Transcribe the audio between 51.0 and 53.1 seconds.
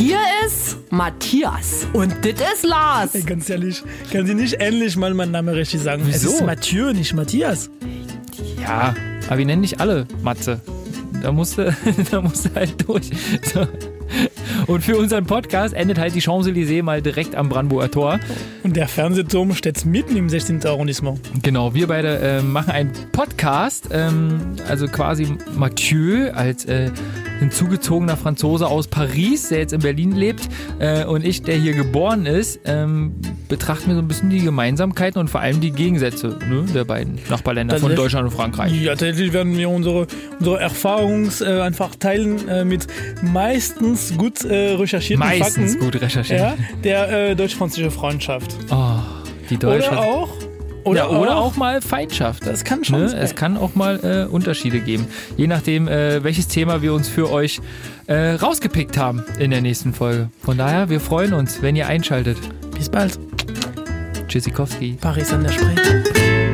oder auch mal Feindschaft. Das kann schon Ne?